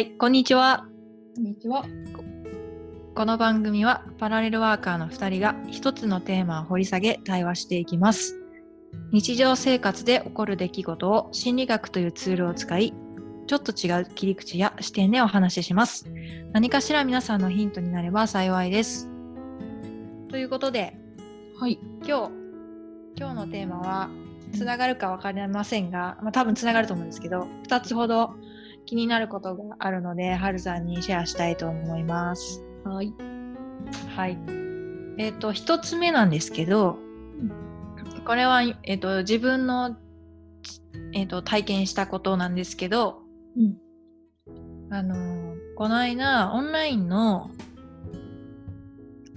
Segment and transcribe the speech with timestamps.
[0.00, 0.86] はい、こんにちは。
[1.36, 1.84] こんにちは。
[3.14, 8.40] この番組はパラレルワーカーの2人が一つのテーマを掘り下げ対話していきます。
[9.12, 12.94] 日常生活で起こる出来事を心理学というツールを使い、
[13.46, 16.10] ちょっと違う切り口や視点でお話しします。
[16.54, 19.10] 何かしら皆さんのヒントになれば幸いです。
[20.30, 20.96] ということで、
[21.58, 21.78] はい。
[22.06, 22.32] 今日、
[23.18, 24.08] 今日のテーマは、
[24.54, 28.34] つながるか分かりませんが、まあ、多分つながると思うんですけど、2つほど
[28.86, 32.62] 気になることがあるので、はるさんにシェアしたいと思います。
[32.84, 33.12] はい。
[34.16, 34.38] はい。
[35.18, 36.98] えっ、と、一つ目なんですけど、
[38.26, 39.96] これは、えっ、と、自分の、
[41.12, 43.22] えっ、と、体験したことなんですけど、
[43.56, 43.76] うん。
[44.92, 45.40] あのー
[45.80, 47.50] この間、オンラインの、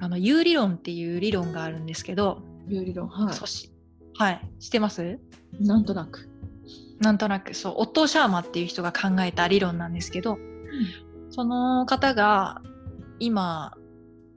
[0.02, 3.08] あの、有理論っていう理論があるんですけど、有理論。
[3.08, 3.72] はそし
[4.18, 4.42] はい。
[4.60, 5.20] 知ってます？
[5.58, 5.66] い。
[5.66, 6.30] なんとなく。
[7.04, 10.38] なんとなく、そう、オットー・シャーマっていう人が考えた理論なんですけど、
[11.30, 12.62] その方が、
[13.20, 13.78] 今、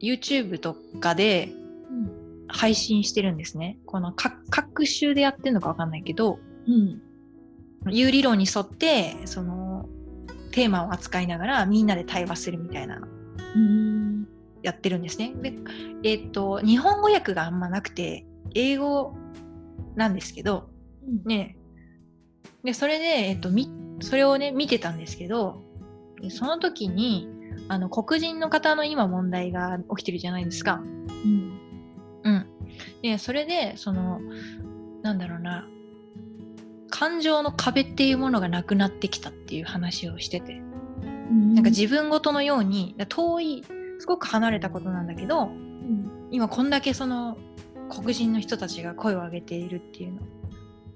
[0.00, 1.52] YouTube とかで
[1.90, 2.26] うん。
[2.48, 3.78] 配信してるんですね。
[3.86, 7.02] この各各週でやってるのかわかんないけど、うん。
[7.90, 9.88] いう理論に沿って、その、
[10.52, 13.00] テーマを扱いながらみんなで対話するみたいな、
[13.54, 14.26] うん。
[14.62, 15.34] やってるんですね。
[15.42, 15.54] で、
[16.02, 19.14] えっ、と、日本語訳があんまなくて、英語
[19.94, 20.70] なんですけど、
[21.24, 21.55] ね、
[22.66, 25.62] で、それで、えっ、と、み、それをね、見てたんですけど、
[26.20, 27.28] でその時に、
[27.68, 30.82] あの、黒人の方の今問題が起きてるじゃないですか。
[31.24, 31.52] うん。
[32.24, 32.46] うん。
[33.02, 34.20] で、それで、その、
[35.02, 35.68] なんだろうな、
[36.90, 40.60] 感情の壁っていうものがなくなってきたっていう話をしてて、
[41.30, 41.54] うん。
[41.54, 43.64] なんか自分ごとのように、だ遠い、
[44.00, 46.28] すごく離れたことなんだけど、うん。
[46.32, 47.38] 今こんだけその
[47.88, 50.20] 黒人の人たちが声を上げているっていうの。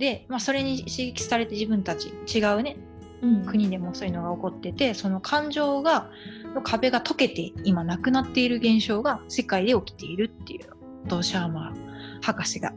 [0.00, 2.76] で、まあ、それに刺激されて自分たち違うね
[3.22, 3.46] うん。
[3.46, 6.10] 国でもそういうのが起こっててその感情が
[6.54, 10.68] の壁が溶けて今なくなっている現象が世界で起きているっていう
[11.04, 12.72] のとシャーマー博士が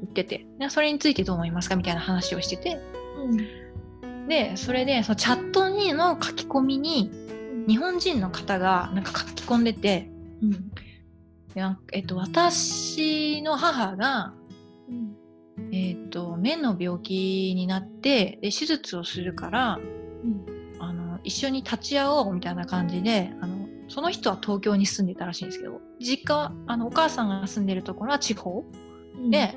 [0.00, 1.76] 言っててでそれについてどう思いますか？
[1.76, 2.80] みたいな話をしてて
[3.18, 4.28] うん。
[4.28, 7.10] でそれでそのチャットにの書き込みに
[7.66, 10.08] 日本人の方がなんか書き込んでて
[10.42, 10.70] うん。
[11.92, 14.32] えっと、私の母が、
[14.88, 15.14] うん。
[15.72, 19.78] えっと、目の病気になってで手術をするから
[20.24, 20.62] うん。
[20.80, 28.64] あの一緒に立ち会おうみたいな感じであのその人は東京に住んでたらしいんですけど実家はあのお母さんが住んでるところは地方
[29.30, 29.56] で、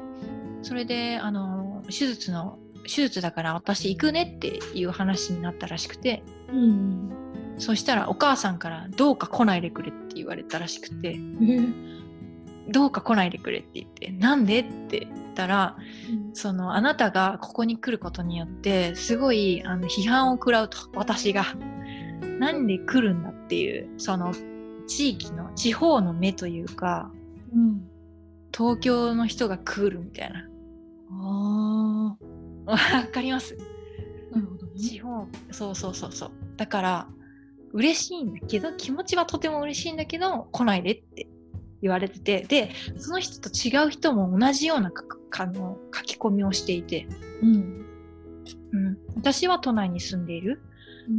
[0.62, 7.10] それであの手術の手術だから私行くねっていう話になったらしくてうん。
[7.58, 15.76] そしたらお母さんからどうか来ないでくれって言われたらしくてえどうか来ないでくれって言ってなんでって言ったら
[16.34, 21.44] そのあなたがここに来ることによってすごいあの批判を食らうと私が。
[22.40, 24.34] なんで来るんだっていうその
[24.88, 27.12] 地域の地方の目というか
[27.54, 27.88] うん。
[28.54, 30.48] 東京の人が来るみたいな。
[31.12, 32.18] あ
[32.66, 32.78] わ
[33.12, 33.58] かります？
[34.34, 34.36] あ。
[34.36, 34.72] なるほどね。
[34.80, 35.28] 地方。
[35.52, 36.32] そうそうそうそう。
[36.58, 37.08] だから
[37.74, 41.28] 嬉しいんだけど気持ちはとても嬉しいんだけど来ないでって
[41.86, 47.08] 言われててでその人と違う人も同じようなかかの書き込みをしていて、
[47.42, 47.86] うん。
[48.72, 50.62] うん、私は都内に住んでいる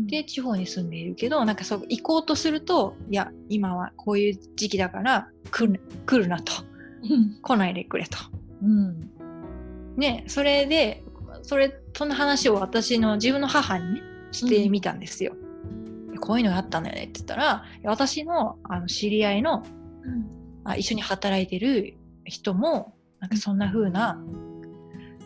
[0.07, 6.53] で、地方に住んでいるけど、なんかそう、行こうとすると、いや、今はこういう時期だから来る、来るなと。
[7.03, 7.39] うん。
[7.41, 8.19] 来ないでくれと。
[8.63, 9.11] うん。
[9.97, 11.05] ね、それで、
[11.43, 14.03] それ、そんな話を私の自分の母にね、
[14.33, 15.35] してみたんですよ。
[16.21, 19.65] こういうのがあったんだよねって言ったら、私のあの知り合いの
[20.71, 21.95] あ一緒に働いてる
[22.25, 24.23] 人も、なんかそんな風な、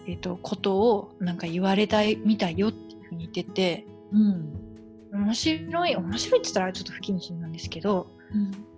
[0.06, 4.71] えっ、と、ことをなんか言われたみたいよっていうふうに言ってて、うん。
[5.13, 8.71] 面白い、面白いって言ったらちょっと不謹慎なんですけど、うん。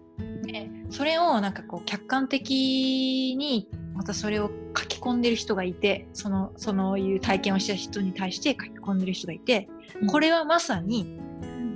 [0.42, 9.68] でそれをなんかこう客観的にまたそれを書き込んでる人がいてそのそのいう体験をした人に対して書き込んでる人がいて、
[10.10, 11.18] これはまさに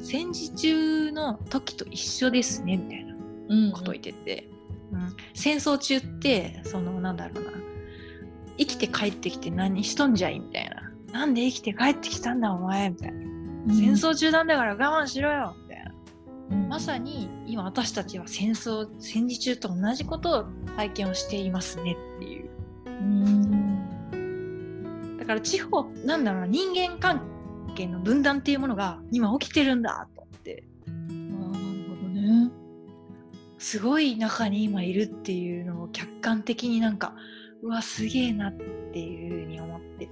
[0.00, 3.16] 戦時中の時と一緒ですねみたいな
[3.48, 3.72] うん。
[3.72, 4.48] ことを言ってて、
[4.96, 7.52] うん戦争中ってそのなんだろうな
[8.58, 15.92] 生きて帰ってきて何しとんじゃいみたいななんで生きて帰ってきたんだお前みたいな、戦争中なんだから我慢しろよみたいな。
[16.50, 16.68] うん。
[16.68, 20.44] まさに今私たちは戦争戦時中と同じことを
[20.76, 22.50] 体験をしていますねっていう
[22.86, 24.06] うん。
[25.18, 27.22] だから地方なんだろうな人間関
[27.74, 30.08] 係の分断っていうものが今起きてるんだ
[33.66, 37.16] すごい中に今いるっていうのを客観的になんか
[37.64, 38.52] うわすげえなっ
[38.92, 40.08] ていうふうに思って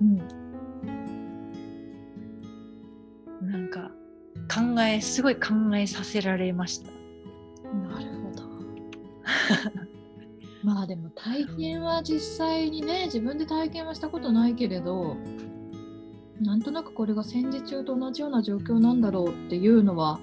[0.00, 0.18] うん。
[3.50, 3.90] なんか
[4.86, 6.92] えすごい考えさせられました。
[6.92, 8.44] なるほど。
[10.62, 15.16] まあでも体験は実際にね自分で体験はしたことないけれど
[16.40, 20.20] なんとなくこれが戦時中と同じような状況なんだろうっていうのは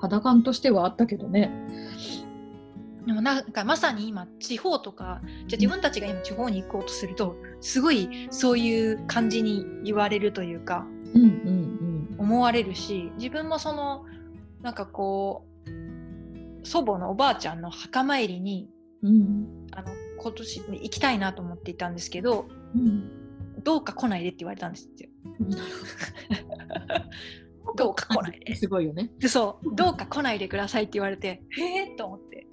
[0.00, 1.50] 肌感としてはあったけどね。
[3.06, 14.04] でもなんかまさに今地方とかじゃあ自分たちが今地方に行こうとするとすごいそういう感じに言われるというかうんうん思われるし自分もその
[14.62, 18.68] なんかこう祖母のおばあちゃんの墓参りに
[19.02, 19.10] うん。
[19.10, 23.10] うんあの今年行きたいなと思っていたんですけどうん。
[23.62, 25.08] どうか来ないでって言われたんですよ。
[27.76, 28.54] どうか来ないで。
[28.56, 29.10] すごいよね。
[29.18, 32.46] でそうどうか来ないでくださいって言われてへえと思って。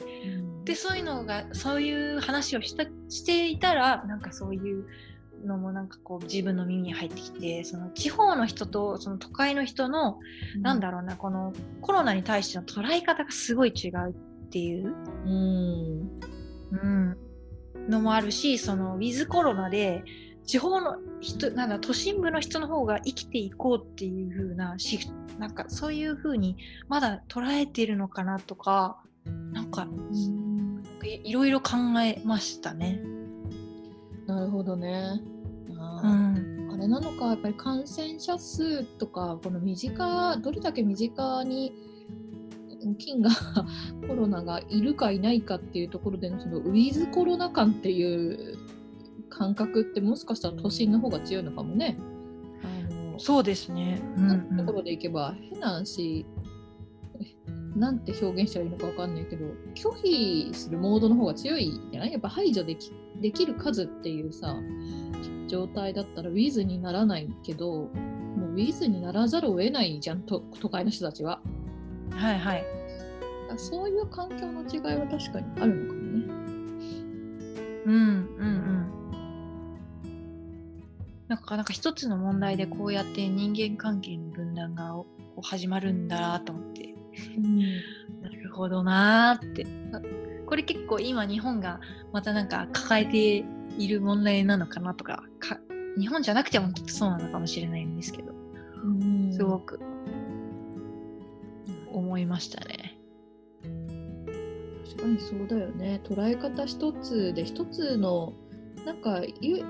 [0.66, 4.86] でそういうのがそういう話をしたしていたらなんかそういう
[5.46, 10.20] のもなんかこう自分の耳に入ってきてその地方の人とその都会の人の、
[10.62, 14.94] なんだろうなこのコロナに対しての捉え方がすごい違うっていう、
[15.26, 16.22] うん。
[16.72, 17.18] うん、
[17.90, 20.04] のもあるしそのウィズコロナで
[20.46, 26.58] 地方の人なんだ都心部の人の方が生きていこうっていう風なシフトなんかそういう風に
[26.88, 28.98] まだ捉えてるのかなとか
[29.54, 29.88] なんか
[31.04, 33.02] いいろいろ考えましたね。
[34.28, 35.20] なるほどね。
[35.70, 41.74] うあーん、あれなのかやっぱり感染者数とかこの身近どれだけ身近に
[42.98, 43.30] 菌が
[44.08, 48.58] コロナがいるかいないかっていうところでのそのウィズコロナ感っていう
[49.32, 51.98] 感覚ってもしかしたら都心の方が強いのかもね。
[52.64, 54.00] あのそうですね。
[54.18, 56.26] うんなところでいけば変な話
[57.76, 59.46] なんて表現したらいいのかわかんないけど
[59.76, 62.12] 拒否するモードの方が強いじゃない？
[62.12, 62.92] やっぱ排除でき
[63.22, 64.56] できる数っていうさ
[65.48, 71.42] 状態だったらウィズにならないけどもうウィズにならざるを得ないじゃんと都会の人たちは
[72.12, 72.66] うんはいはい。
[73.58, 76.26] そういう環境の違いは確かにあるのかもね
[77.86, 78.02] うんうんう
[78.48, 78.81] ん。
[81.32, 85.08] なんかなんか一つの問題でこうやって人間関係の分断がこ
[85.38, 86.94] う始まるんだなと思って。
[88.22, 89.66] なるほどなーって。
[89.94, 90.02] あ
[90.46, 91.80] これ結構今日本が
[92.12, 93.46] またなんか抱えて
[93.78, 95.58] いる問題なのかなとかか
[95.98, 98.34] 日本じゃなくてもきっとそうなのかもしれないんですけど
[98.84, 99.80] うんすごく
[101.94, 103.00] 思いましたね。
[104.84, 108.34] 確かにそうだよね捉え方一つで一つの
[108.86, 109.64] なんかゆ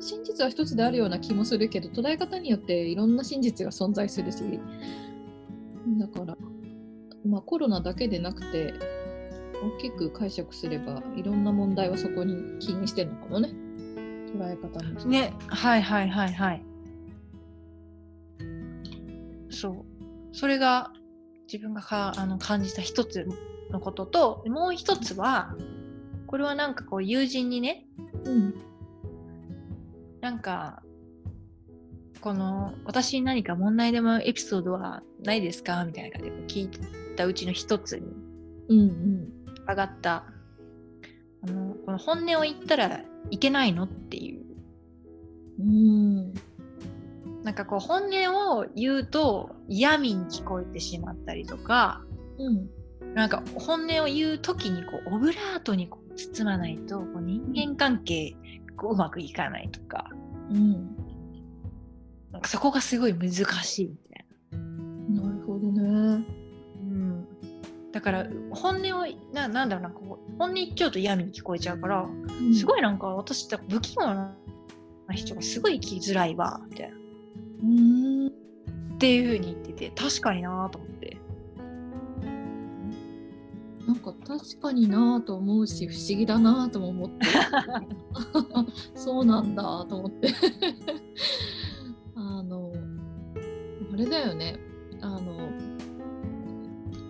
[0.00, 4.38] 真実は一つであるような気もするけど捉え方によっていろんな真実が存在するし
[5.98, 6.36] だから、
[7.26, 8.74] まあ、コロナだけでなくて
[9.62, 13.52] 大きく解釈すればいろんな問題はそこに起因してるのかもね
[14.28, 16.62] 捉え方にしてね、はいはいはいはい。
[19.50, 20.36] そう。
[20.36, 20.92] それが
[21.52, 23.26] 自分がかあの感じた一つ
[23.70, 25.54] のことと、もう一つは、
[26.26, 27.86] これはなんかこう友人にね、
[28.24, 28.54] うん
[30.20, 30.82] なんか、
[32.20, 35.84] この私に何か問題でもエピソードはないですか？
[35.84, 38.06] みたいな感じで聞いたうちの一つに
[38.68, 39.28] うんうん
[39.68, 40.24] 上がった、
[41.42, 43.84] あのこの本音を言ったらいけないの？
[43.84, 44.44] っていう。
[45.60, 46.34] うん。
[47.44, 52.02] なんかこう本音を言うと嫌味に聞こえてしまったりとか、
[52.38, 52.68] うん。
[53.14, 58.36] なんか本音を言う時にこうオブラートにこう包まないとこう人間関係
[58.78, 60.08] こううまくいかないとか、
[60.50, 60.96] うん
[62.32, 65.22] なんかそこがすごい難しいみたいな。
[65.22, 67.26] なるほどねうん、
[67.90, 72.06] だから本音をななんだろうなこう本音言っちゃうと嫌味に聞こえちゃうから、
[72.54, 74.34] すごいいなんか私って不器用な
[75.12, 76.96] 人がすごい生きづらいわみたいな。
[77.62, 81.17] うんっていう風に言ってて確かになと思って。
[83.88, 87.26] なんか確かになぁと思うし不思議だなぁとも思って。
[88.94, 90.28] そうなんだと思って。
[92.14, 92.70] あの
[93.90, 94.58] あれだよね。
[95.00, 95.48] あの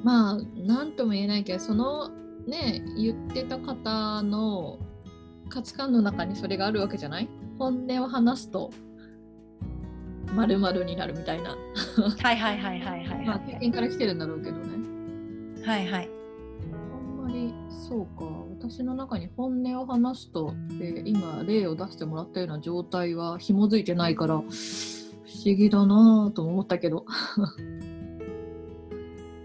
[0.05, 2.11] まあ何とも言えないけどその
[2.47, 4.79] ね言ってた方の
[5.49, 7.29] 価値観の中にそれがあるわけじゃない？
[7.59, 8.71] 本音を話すと
[10.33, 11.57] 〇〇になるみたいな、
[12.23, 13.53] はいはいはいはいはいまあ、はい。
[13.55, 15.65] 経験から来てるんだろうけどね。
[15.65, 16.09] はいはい。
[17.89, 18.25] そうか
[18.61, 27.07] 私の中に本音を話すとで今例を出してもらったような状態は紐づいてないから不思議だなぁとも思ったけど、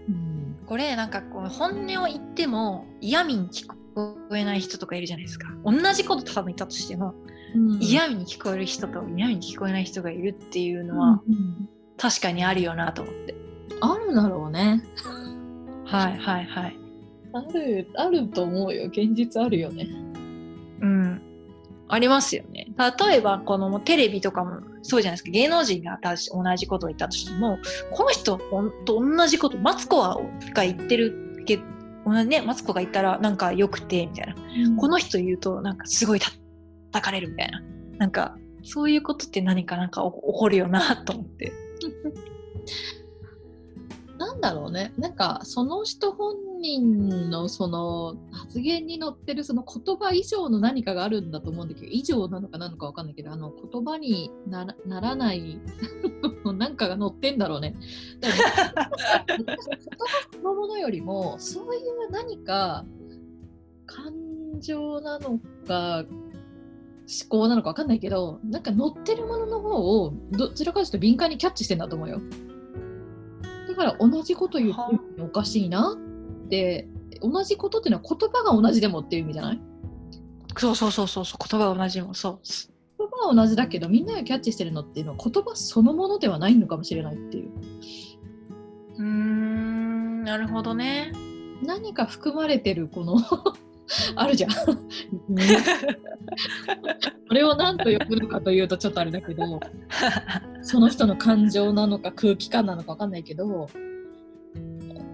[0.08, 3.76] うん、これなんかこう本音を言っても嫌味に聞こ
[4.34, 5.48] えない人とかいるじゃないですか。
[5.64, 7.14] 同じこと多分言ったとしても、
[7.54, 13.34] うん嫌味に聞こえる人と嫌味に聞こえない人がいるっていうのうんはうん確かにあるよなと思って。
[13.80, 14.82] あるだろうね。
[15.84, 16.83] はいはいはい。
[17.34, 18.86] ある、あると思うよ。
[18.86, 19.88] 現実あるよね。
[20.80, 21.20] うん。
[21.88, 22.68] ありますよね。
[22.98, 25.30] 例えば、このテレビとかもそうじゃないですか。
[25.30, 27.58] 芸能人が私同じことを言ったとしても、
[27.92, 28.38] この人
[28.84, 30.18] と同じこと、マツコは
[30.54, 34.34] が言ってるけど、ね、マツコが言ったらなんか良くて、みたいな。
[34.76, 36.40] この人言うとなんかすごい叩
[37.02, 37.62] かれるみたいな。
[37.98, 41.52] なんか、そういうことって何かなんか起こるよなと思って。
[44.18, 44.92] なんだろうね。
[44.96, 54.66] なんか、その人本人のその発言に載ってるその言葉以上の何かがあるんだと思うんだけど、以上なのかなのかわかんないけど、あの言葉にな
[55.00, 55.60] らない
[56.56, 57.76] なんかが載ってんだろうね。
[58.20, 58.84] 言葉
[60.30, 62.84] そのものよりも、そういう何か
[63.86, 64.12] 感
[64.60, 66.04] 情なのか、
[67.06, 72.20] 思考なのかわかんないけど、なんか載ってるものの方をどちらかというと敏感にキャッチしてんだと思うよ。
[73.74, 76.88] だから同じこと言ってるのおかしいなって、
[77.20, 79.60] 同じことっていうのは言葉が同じでもっていう意味じゃない？
[80.56, 82.38] そうそうそうそうそう、言葉が同じもそう。
[82.98, 87.50] 言葉は同じだけどみんながキャッチしてるのっていうのは言葉そのものではないのかもしれないっていう。
[88.98, 91.12] うーん、なるほどね。
[91.64, 93.16] 何か含まれてるこの
[94.16, 94.50] あるじゃん。
[97.28, 99.60] これを何と呼ぶのかというとちょっとあれだけど
[100.62, 103.68] その人の感情なのか空気感なのか分かんないけど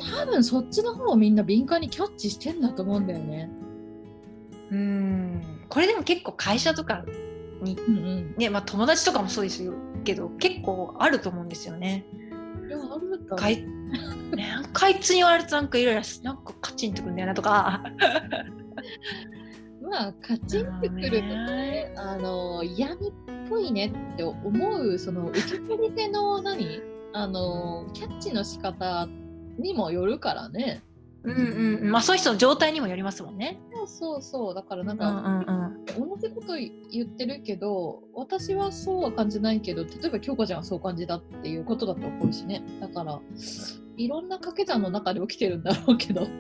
[0.01, 3.51] 多分そっちの方をみんな敏感にキャッチしてんだと思うんだよね。
[4.71, 5.43] うーん。
[5.69, 7.05] これでも結構会社とか
[7.63, 8.35] に、うんうん。
[8.37, 9.75] ね、まあ友達とかもそうですよ
[10.05, 12.05] けど、結構あると思うんですよね。
[12.69, 13.69] いやあるかい、ね、
[14.37, 17.83] なんかあいつに言われてなんかイライラすなんかカチンとくんだよなとか。
[19.91, 23.13] まあカチンってくるとね、あの嫌味っ
[23.49, 26.81] ぽいねって思うその受け取り手の何？
[27.13, 29.09] あのキャッチの仕方
[29.59, 30.85] にもよるからね。
[31.25, 31.91] うんうんうん。
[31.91, 33.61] まあそういう人の状態にもよりますもんね。
[33.75, 35.41] そうそうそうだからなんか、うんうん
[35.99, 36.09] うん。
[36.09, 43.21] 同じこと言ってるけど私はそうは感じないけど例えば京子ちゃんはそう感じたっていうことだと思うしねだから
[43.97, 46.23] いろんな掛け算の中で起きてるんだろうけど。
[46.23, 46.31] うん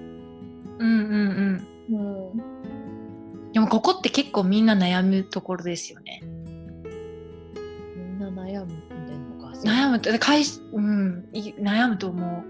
[0.79, 2.35] うんうん。
[2.35, 2.50] うん
[3.61, 6.23] でもここって結構みんな悩むところですよね。
[6.23, 6.31] み
[8.05, 8.75] んな悩んで
[9.15, 9.53] んのか。
[9.59, 12.45] 悩むって、会しうん、い悩むと思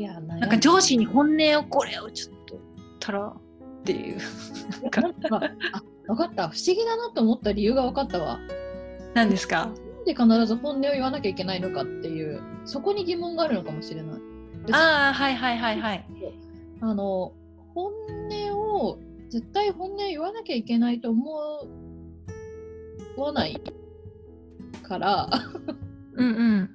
[0.00, 0.18] いや。
[0.20, 3.40] なんか上司に本音をこれをちょっと言ったらっ
[3.84, 4.18] ていう。
[4.82, 5.36] なんかなんか
[5.74, 6.48] あ、分かった。
[6.48, 8.40] 不思議だなと思った理由が分かったわ。
[9.14, 9.66] 何ですか？
[9.66, 14.20] なんで必ず本音を言わなきゃいけないのかっていう、そこに疑問があるのかもしれない。
[14.72, 16.04] ああ、はいはいはいはい。
[16.80, 17.32] あの、
[17.74, 18.17] 本音を、
[19.28, 21.66] 絶対本音を言わなきゃいけないと思
[23.16, 23.60] わない
[24.82, 25.30] から、
[26.14, 26.70] うんうん。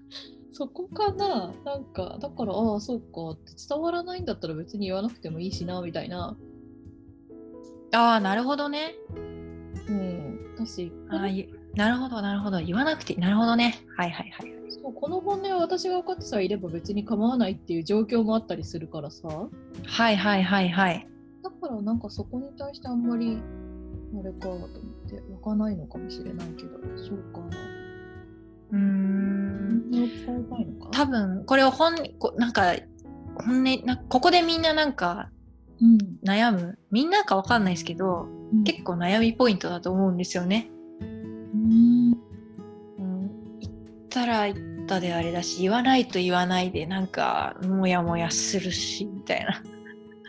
[0.51, 6.37] そこかななんか、だから、ああ、そうかって伝わらないんだったら別に言わなくてもいいしな、みたいな。
[7.93, 8.93] ああ、なるほどね。
[9.87, 10.53] うん。
[10.55, 11.27] 私、あ
[11.75, 12.59] なるほどなるほど。
[12.59, 13.83] 言わなくて、なるほどね。
[13.97, 14.53] はいはいはい。
[14.69, 21.07] そうこの本音は私が分かってさえいれば別に構わないっていう状況もあったりするからさはいはいはいはい。
[21.43, 23.37] だからなんかそこに対してあんまり
[24.17, 24.69] あれかと思っ
[25.09, 27.47] て湧かないのかもしれないけどそうかな。
[28.71, 29.73] うーん。
[30.91, 32.73] 多分これを本こなんか
[33.35, 35.29] 本音なここでみんななんか
[35.81, 35.97] うん。
[36.25, 36.79] 悩む？
[36.91, 38.63] みんなかわかんないですけどうん。
[38.63, 40.69] 結構悩みポイントだと思うんですよね。
[41.01, 42.17] うん。
[42.99, 43.73] うん、言っ
[44.09, 49.61] たら言ったであれだし言わないと言わないでなんかモヤモヤするしみたいな。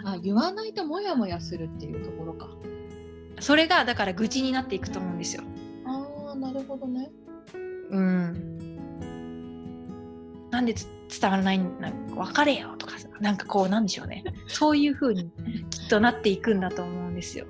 [0.05, 2.49] あ言わないとモヤモヤするっていうところか
[3.41, 5.43] それがだから愚痴になっていくと思うんですよ。
[5.87, 7.11] ああなるほどね
[7.91, 8.55] うん。
[10.51, 10.87] なんでつ
[11.21, 15.31] 伝わらないんなんか別れよとかさなんかこうなんでしょうねそういう風に
[15.71, 17.47] きっとなっていくんだと思うんですよ。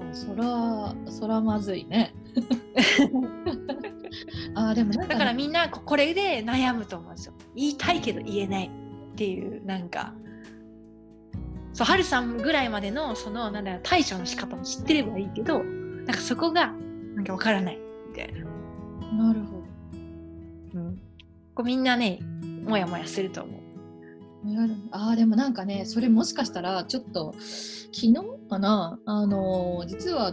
[0.00, 2.14] あそらそらまずいね
[4.54, 7.34] あーでもだからみんなここれで悩むと思うんですよ。
[7.54, 8.70] 言いたいけど言えない
[9.12, 10.14] っていうなんか
[11.72, 16.72] そうハルさんぐらいまでのそのなんだろう対処の仕方も知ってればいいけどなんかそこが
[17.14, 19.24] なんかわからないみたいな。
[19.26, 19.62] なるほど
[20.74, 20.96] うん、
[21.54, 22.18] こうみんなね
[22.64, 23.62] もやもやすると思う。
[24.90, 27.32] あーでもなんかねそれもしかしたらちょっと
[27.92, 28.14] 昨日
[28.50, 30.32] かなあのー実は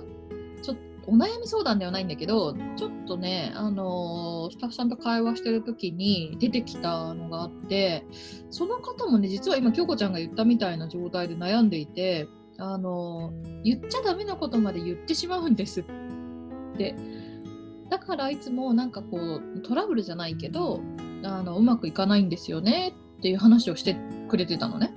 [0.62, 8.06] ちょっとお悩み相談ではないんだけどちょっとねあのースタッフさんと会話してる時に出てきたのがあって
[8.52, 15.84] その方もね実は今京子ちゃんが言ったみたいな状態で悩んでいてあのー言っちゃダメなことまで言ってしまうんですっ
[16.78, 16.96] て
[17.90, 20.82] だからいつもなんかこうトラブルじゃないけど
[21.24, 23.98] あのうまくいかないんですよねっていう話をして
[24.30, 24.94] くれてたのね。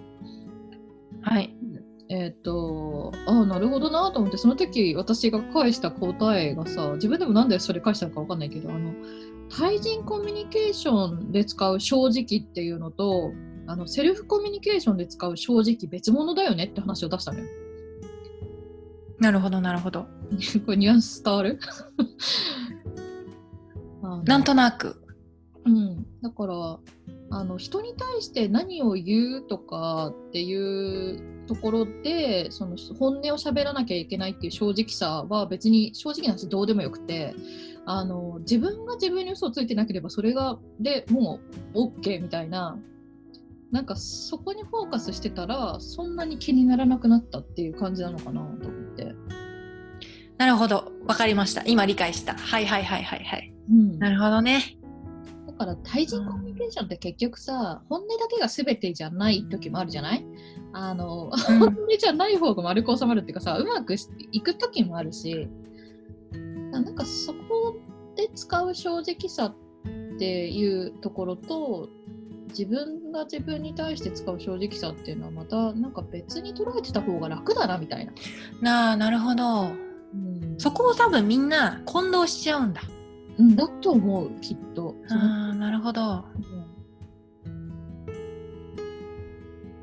[1.23, 1.57] はい。
[2.09, 2.72] えっ、と
[3.53, 8.95] なるほどなと思ってその時私が返した答えがさ自分でもなんでそれ返したのか分かんないけどあの
[9.55, 13.31] 対人コミュニケーションで使う正直っていうのと
[13.67, 17.45] あのセルフコミュニケーションで使う正直別物だよねって話を出したのよ。
[19.19, 20.07] なるほど、なるほど。
[20.65, 21.61] これニュアンス伝わる？
[24.25, 25.02] なんとなく。
[25.65, 26.79] うん、だから
[27.31, 37.35] あの人に対して何を言うとかっていうところでその本音を喋らなきゃいけないっていう正直さは別に正直な話どうでもよくて
[37.85, 41.41] あの自分が自分に嘘をついてなければそれがでも
[41.75, 42.79] う OK みたいな
[43.71, 49.15] なんかそこにフォーカスしてたらそんなに気にならなくなったっていう感じなのかなと思って。
[50.37, 50.93] なるほど。
[51.07, 51.63] わかりました。
[51.65, 52.35] 今理解した。
[52.35, 53.55] はいはいはいはいはい。
[53.71, 54.77] うんなるほどね。
[55.59, 60.25] だから対人コミュニケーションって結局さ、本音だけが全てじゃない時もあるじゃない？
[60.73, 63.95] あの、うん本音じゃない方が丸く収まるっていうかさうまく
[64.33, 65.49] いく時もあるし
[66.71, 67.77] なんかそこ
[68.17, 69.55] で使う正直さっ
[70.19, 71.89] ていうところと
[72.49, 78.13] 自分が自分に対して使う正直さっていうのはまたなんか別に捉えてた方が楽だなみたいな。
[78.61, 79.65] なあ、なるほど。
[79.65, 82.83] うんそこを多分みんな混同しちゃうんだ。
[83.39, 84.95] うん、だと思うきっと。
[85.09, 86.25] ああ、なるほど。
[86.37, 86.53] うん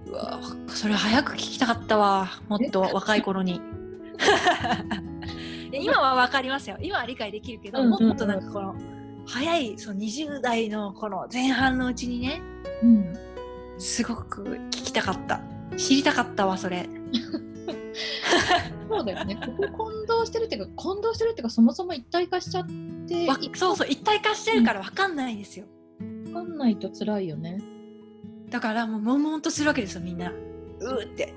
[0.10, 2.30] うわそれ早く聞きたかったわ。
[2.48, 3.62] もっと若い頃に。
[5.72, 6.78] 今はわかりますよ。
[6.82, 8.76] 今は理解できるけど、もっとなんかこの
[9.26, 12.42] 早いその20代のこの前半のうちにね、
[12.82, 13.14] うん
[13.78, 15.42] すごく聞きたかった。
[15.78, 16.90] 知りたかったわ、それ。
[18.90, 19.36] そうだよね。
[19.36, 22.74] ここ混同してるっていうか、混同してるっていうか、そもそも一体化しちゃって、
[23.28, 25.66] わいそうそう、一体化してるからわかんないですよ。
[26.34, 27.60] わかんないと辛いよね。
[28.50, 30.32] だからもう悶々とするわけですよ、みんな。
[30.32, 31.34] うーって。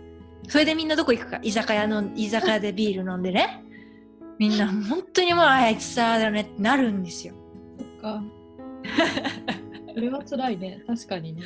[0.48, 3.64] それでみんなどこ行くか居酒屋の居酒屋でビール飲んでね。
[4.38, 7.35] みんな本当にもうあいつさだねってなるんですよ。
[7.78, 8.22] そっか。
[9.94, 10.82] それは辛いね。
[10.87, 11.42] 確かにね。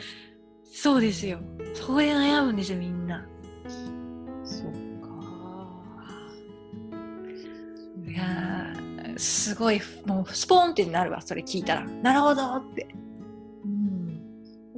[0.65, 1.41] そうですよ。
[1.75, 3.27] そこで悩むんですよ、みんな。
[4.45, 5.09] そっか。
[8.07, 8.56] いやー
[9.17, 11.85] すごい、もうスポーンってなるわ、それ聞いたら。
[11.85, 12.87] なるほどって。
[13.65, 14.21] うん。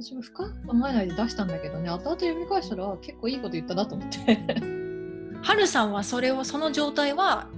[0.01, 4.17] 私も深く考えないで出したんだけどね、後々読み返したら結構いいこと言ったなと思って。
[5.41, 7.49] はるさんはそれを、その状態は、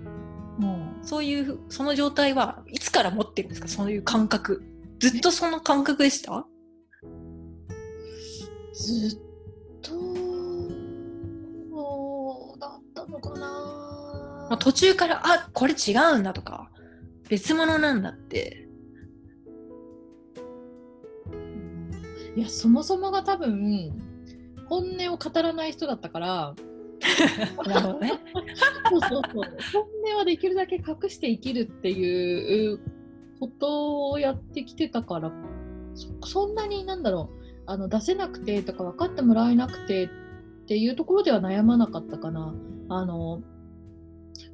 [0.58, 3.68] もう、そういう、その状態はいつから持ってるんですか？
[3.68, 4.64] そういう感覚。
[5.00, 6.46] ずっとその感覚でした？
[8.74, 9.20] ずっ
[9.82, 9.92] と、
[12.60, 13.81] だったのかな？
[14.52, 16.70] もう途中から、あ、これ違うんだとか、
[17.30, 18.68] 別物なんだって。
[22.36, 23.94] いやそもそもが多分
[24.68, 26.56] 本音を語らない人だったから
[27.66, 28.14] なるほどね。
[28.90, 29.22] そうそうそう
[29.74, 32.80] 本音はできるだけ隠して生きるっていう
[33.42, 35.32] ことをやってきてたから
[35.94, 40.10] そそんなになんだろうあの出せなくてとか分かってもらえなくてっ
[40.68, 42.54] ていうところでは悩まなかったかな。
[42.90, 43.42] あの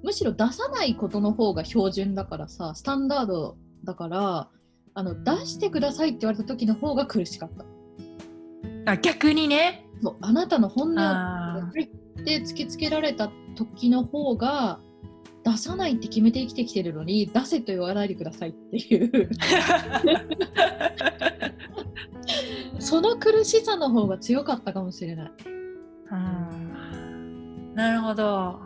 [0.04, 4.50] むしろ出さないことの方が標準だからさスタンダードだから
[4.94, 7.52] あの出してくださいって言われた時の方が苦しかっ
[8.86, 8.92] た。
[8.92, 9.86] あ逆にね。
[10.02, 14.80] そうあなたの本音をあ入って突きつけられた時の方が
[15.44, 19.30] 出さないって決めて生きてきてるのに出せと言わないでくださいっていう
[22.80, 25.32] その苦しさの方が強かったかもしれない。
[26.12, 28.60] うんなるほど。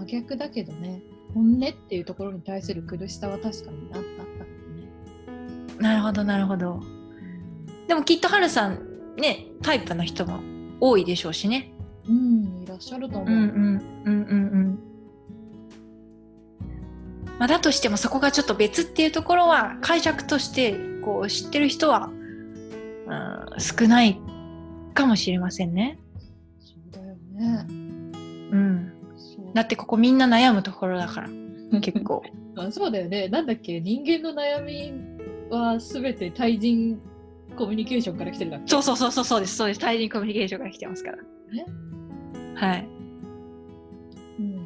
[0.00, 1.02] 真逆だけどね
[1.34, 4.28] 本音っていうところに対する苦しさは確かにあったあっ
[4.74, 4.88] ね。
[5.78, 6.80] なるほど、なるほど。
[7.86, 10.40] でもきっとはるさん、ね、タイプの人も
[10.80, 11.72] 多いでしょうしね。
[12.08, 13.30] うん、いらっしゃると思う。
[13.32, 14.78] うんうんうんうんうん。
[17.38, 23.14] まあ、だとしてもそこがちょっと別っていうところは解釈としてこう知ってる人は、う
[23.54, 24.18] ん、少ない
[24.94, 26.00] かもしれませんね。
[26.58, 27.66] そうだよね。
[27.68, 28.89] うん。
[29.54, 31.22] だってここみんな悩むところだか
[31.72, 32.22] ら結構。
[32.56, 33.28] あそうだよね。
[33.28, 33.80] なんだっけ？
[33.80, 34.92] 人間の悩み
[35.50, 37.00] は全て対人
[37.56, 38.68] コミュニケーションから来てるだっけ？
[38.70, 41.16] そうそうそうそうそうですそうです対人コミュニケーションから来てますから。
[41.16, 41.66] ね
[42.54, 42.88] はい。
[44.38, 44.56] うん。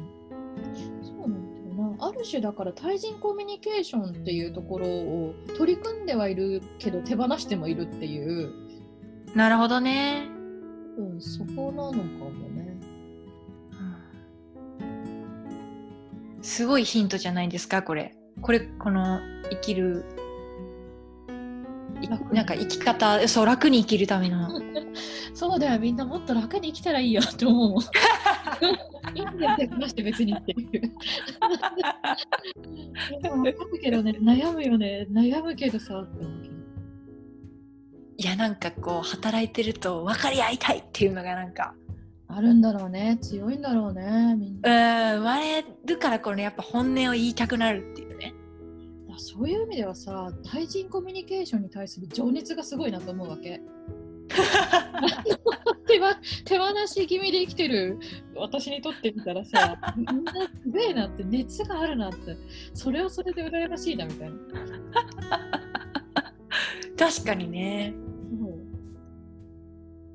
[1.03, 2.07] そうなんだよな。
[2.07, 8.49] ある種だから対人コミュニケーションっていうところを取り組んではいるけど手放してもいるっていう、
[9.35, 10.27] なるほどね。
[10.97, 12.31] うん、そこなのかも
[16.45, 18.15] すごいヒントじゃないですかこれ。
[18.41, 20.05] これこの生きる
[22.01, 24.49] いなんか生き方そう楽に生きるための
[25.33, 27.81] そうだよみんなもっと楽に生きたらいいよって思うもん。
[27.81, 30.81] いいんだよ手放して別にっていう。
[33.21, 36.07] でも分かるけどね悩むよね悩むけどさ。
[38.17, 41.73] いやなんかこう働いてると分かり合いたいっていうのがなんか
[42.27, 45.11] あるんだろうね強いんだろうねみんな。
[45.13, 48.33] うん生まれるからこのやっぱ本音を言いたくなるっていうね
[49.07, 53.61] だそういう意味ではさ対人コミュニケーションに対する情熱がすごいなと思うわけ。
[55.87, 57.99] 手 は手放し気味で生きてる
[58.35, 60.31] 私にとってみたらさみんな
[60.63, 62.35] すげえなって熱があるなって
[62.73, 64.35] それはそれで羨ましいなみたいな。
[66.97, 67.93] 確かにね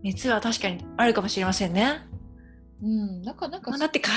[0.03, 2.07] 熱は確かにあるかもしれませんね。
[2.83, 4.11] うん、なんかなんかまあだってか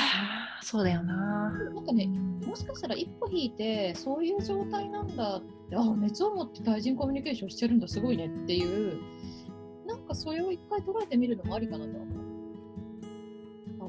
[0.62, 1.52] そうだよな。
[1.52, 8.98] なんかね、もしかしたら一歩引いて、そういう状態なんだって、あ熱を持って対人コミュニケーションしてるんだ、すごいねっていう、
[9.86, 12.16] なんかそれを一回捉えてみるのもありかなとは思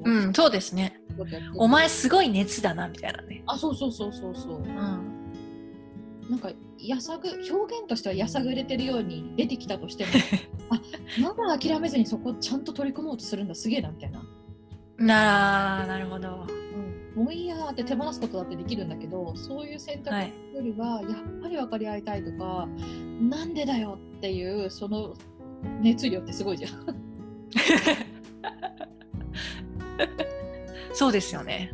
[0.05, 0.11] う。
[0.11, 1.01] うんそうですね。
[1.57, 3.43] お前すごい熱だなみたいなね。
[3.47, 4.57] あ、そうそうそうそうそう。
[4.57, 4.67] うん。
[6.29, 10.11] なんかやさぐ表現としてはやさぐれてるように出てきたとしても、
[10.71, 10.81] あ
[11.35, 14.23] まだ諦めずにそこちゃんと取り組もうとするんだ、すげえなみたいな。
[14.97, 16.47] なあなるほど
[17.17, 22.69] うん、もういいやーって手放すことだってできるんだけど、そういう選択はいよりは、やっぱり分かり合いたいとか、
[23.21, 25.15] なんでだよっていう、その
[25.81, 26.71] 熱量ってすごいじゃん。
[30.93, 31.73] そうですよね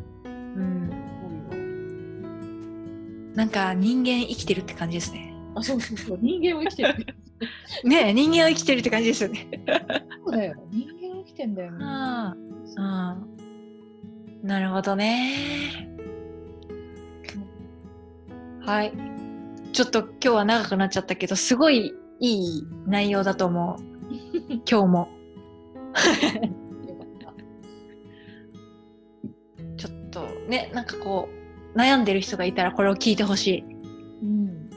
[3.41, 5.33] なんか人間生きてるって感じですね。
[5.55, 7.07] あ、そうそうそう、人間を生きてる。
[7.85, 9.49] ねえ人間は生きてるって感じですよね。
[10.27, 12.37] そうだよ、人間を生きてんだよ、みんな
[12.77, 13.17] ああ
[14.43, 15.89] なるほどね。
[18.61, 18.93] はい。
[19.73, 23.83] ちょっと今日は長くなっちゃったけどすごいいい内容だと思う。
[24.71, 25.09] 今日も。
[29.79, 31.40] ちょっとねなんかこう
[31.75, 33.65] 悩んでる人がいたらこれを聞いてほし
[34.23, 34.71] うん、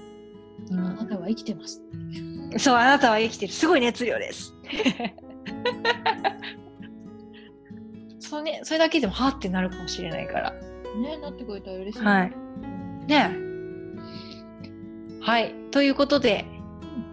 [0.66, 1.82] い、今あなたは生きてます。
[2.58, 3.54] そうあなたは生きてる。
[3.54, 4.54] すごい熱量です。
[8.20, 10.52] そうねそれだけでもはーってなるかもしれないから。
[10.52, 12.06] ね、なってくれたら嬉しい。
[12.06, 12.32] はい。
[12.32, 13.36] うんね。
[15.22, 15.54] はい。
[15.72, 16.46] ということで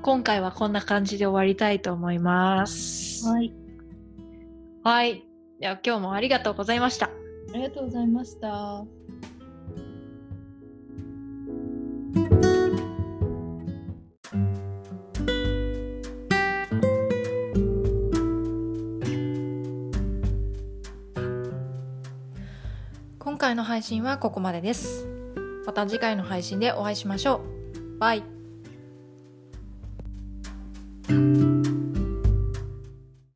[0.02, 3.26] 今回はこんな感じで終わりたいと思います。
[3.26, 3.52] はい、
[4.82, 5.26] はい。
[5.60, 7.10] では今日もありがとうございました。
[7.52, 8.84] ありがとうございました。
[23.50, 25.08] 回の配信はここまでです。
[25.66, 27.42] また次回の配信でお会いしましょ
[27.76, 27.98] う。
[27.98, 28.39] バイ。